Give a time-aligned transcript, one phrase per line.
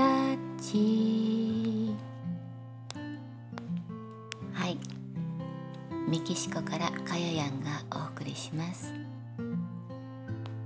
[0.00, 1.94] がち
[4.54, 4.78] はい。
[6.08, 8.94] メキシコからかややんがお送りします、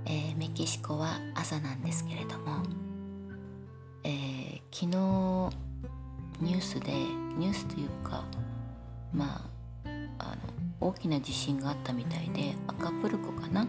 [0.05, 2.63] えー、メキシコは朝なんですけれども、
[4.05, 4.87] えー、昨日
[6.41, 6.93] ニュースで
[7.37, 8.23] ニュースというか
[9.13, 9.45] ま
[9.85, 9.89] あ
[10.19, 10.37] あの
[10.79, 13.67] 大きな地震があったみたいでアカプルコかな？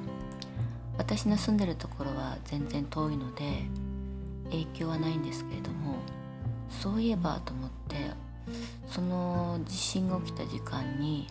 [0.97, 3.65] 私の住んでるところは全然遠いので
[4.51, 5.97] 影響はないんですけれども
[6.69, 7.97] そういえばと思って
[8.87, 11.29] その地震が起きた時間に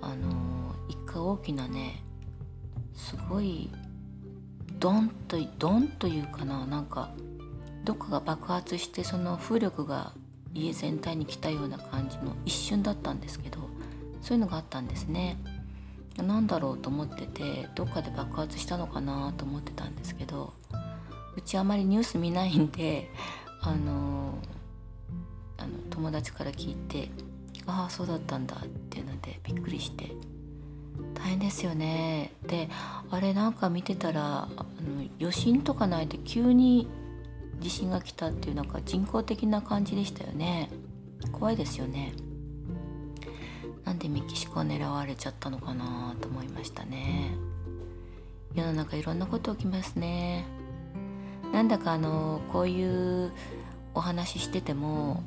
[0.00, 2.02] あの一回大きなね
[2.94, 3.70] すごい
[4.78, 7.10] ドンとドンというかななんか
[7.84, 10.12] どっかが爆発してその風力が
[10.54, 13.58] 家全体に来たような感じの一瞬だったんですけど
[14.20, 15.36] そういうのがあったんですね。
[16.16, 20.52] 何だろうと思っててどっかで爆発したのかなと思ってたんですけど
[21.36, 23.10] うちあまりニュース見ないんで
[23.60, 24.38] あの
[25.58, 27.08] あの友達から聞いて
[27.66, 30.10] ああそうだったんだっていうのでびっくりして。
[31.14, 32.32] 大変ですよね。
[32.46, 32.68] で
[33.10, 34.64] あれなんか見てたらあの
[35.20, 36.88] 余震とかないで急に
[37.60, 40.68] 地震が来たっていうなんか人工的な感じでしたよね。
[41.30, 42.12] 怖いですよね。
[43.84, 47.32] なんでメキシコは狙われちゃったのかなと思いましたね。
[48.54, 50.44] 世の中いろんなこと起きますね。
[51.52, 53.32] なんだかあのこういう
[53.94, 55.22] お話ししてても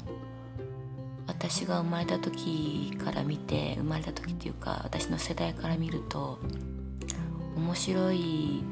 [1.28, 6.40] 私が生まれた時から見て生まれた時っていうか私の世代から見ると
[7.56, 8.64] 面白い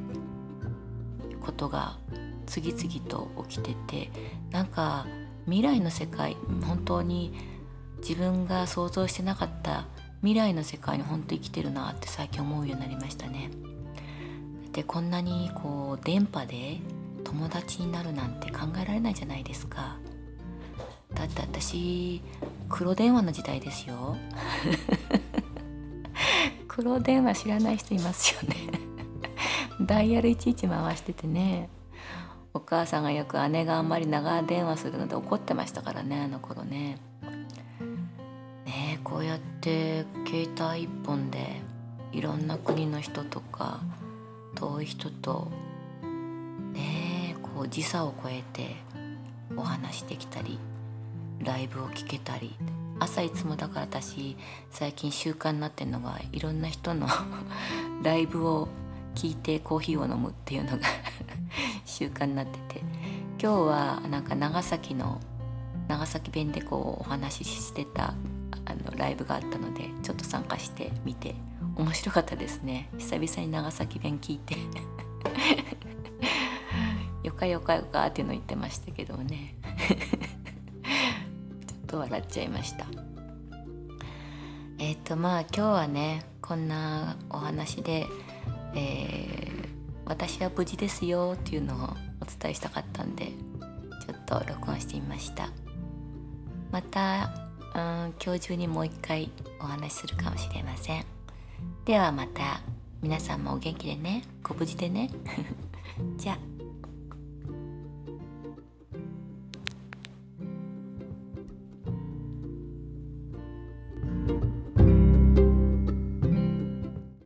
[1.42, 1.98] ことが
[2.46, 4.12] 次々と起きてて
[4.52, 5.06] なんか
[5.46, 7.34] 未来の世界本当に
[7.98, 9.86] 自分が想像してなかった
[10.22, 13.52] 未来の世界に本当生きてるなって最近思うようになりましたね。
[14.72, 16.80] でこんなにこう電波で
[17.34, 19.98] 友達になるなんて考えられないじゃないですか。
[21.16, 22.22] だって私
[22.70, 24.16] 黒電話の時代ですよ。
[26.70, 28.56] 黒電話知らない人いますよね。
[29.82, 31.70] ダイヤルいちいち回しててね。
[32.54, 37.00] お母さんがよく姉があんまり長電話するので怒ってましたからねあの頃ね。
[38.64, 41.62] ねこうやって携帯一本で
[42.12, 43.80] いろんな国の人とか
[44.54, 45.52] 遠い人と
[47.64, 48.76] こう時差を超えて
[49.56, 50.60] お話できたり
[51.40, 52.54] ライブを聴けたり
[53.00, 54.36] 朝いつもだから私
[54.70, 57.08] 最近習慣になってるのがいろんな人の
[58.04, 58.68] ライブを
[59.16, 60.80] 聞いてコーヒーを飲むっていうのが
[61.86, 62.82] 習慣になってて
[63.42, 65.22] 今日はなんか長崎の
[65.88, 68.14] 長崎弁でこうお話ししてた
[68.66, 71.34] あのライブがあったのでちょっと参加してみて
[71.78, 72.90] 面白かったですね。
[72.98, 74.58] 久々に長崎弁聞いて。
[77.24, 79.56] よかよかよかっていうの言ってましたけどね。
[81.66, 82.86] ちょっと笑っちゃいました。
[84.78, 88.08] えっ、ー、とまあ今日はねこんなお話で、
[88.76, 89.68] えー、
[90.06, 91.78] 私は無事ですよっていうのを
[92.22, 95.50] お伝えしたかったんでちょっと録音してみました。
[96.72, 99.32] また、うん、今日中にもう一回
[99.62, 101.06] お話しするかもしれません。
[101.86, 102.62] ではまた
[103.02, 104.24] 皆さんもお元気でね。
[104.42, 105.10] ご無事でね。
[106.18, 106.53] じゃあ。